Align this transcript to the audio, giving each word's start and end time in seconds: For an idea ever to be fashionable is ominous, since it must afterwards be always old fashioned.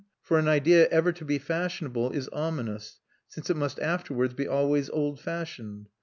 For 0.23 0.39
an 0.39 0.47
idea 0.47 0.87
ever 0.87 1.11
to 1.11 1.23
be 1.23 1.37
fashionable 1.37 2.09
is 2.09 2.27
ominous, 2.29 2.97
since 3.27 3.51
it 3.51 3.55
must 3.55 3.79
afterwards 3.79 4.33
be 4.33 4.47
always 4.47 4.89
old 4.89 5.19
fashioned. 5.19 5.89